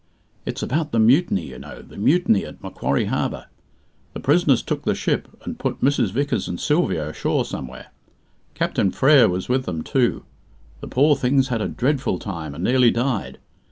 "It's 0.47 0.63
about 0.63 0.91
the 0.91 0.97
mutiny, 0.99 1.45
you 1.49 1.59
know, 1.59 1.83
the 1.83 1.95
mutiny 1.95 2.43
at 2.43 2.63
Macquarie 2.63 3.05
Harbour. 3.05 3.45
The 4.13 4.19
prisoners 4.19 4.63
took 4.63 4.81
the 4.81 4.95
ship, 4.95 5.27
and 5.43 5.59
put 5.59 5.81
Mrs. 5.81 6.09
Vickers 6.11 6.47
and 6.47 6.59
Sylvia 6.59 7.07
ashore 7.11 7.45
somewhere. 7.45 7.91
Captain 8.55 8.89
Frere 8.89 9.29
was 9.29 9.47
with 9.47 9.65
them, 9.65 9.83
too. 9.83 10.23
The 10.79 10.87
poor 10.87 11.15
things 11.15 11.49
had 11.49 11.61
a 11.61 11.67
dreadful 11.67 12.17
time, 12.17 12.55
and 12.55 12.63
nearly 12.63 12.89
died. 12.89 13.37